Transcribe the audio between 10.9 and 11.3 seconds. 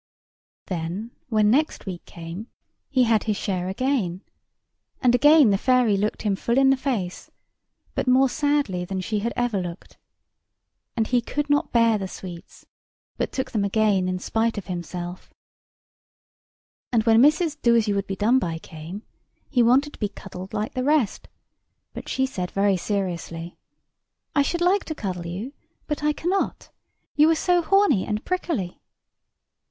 And he